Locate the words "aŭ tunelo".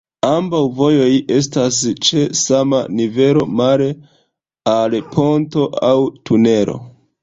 5.93-6.81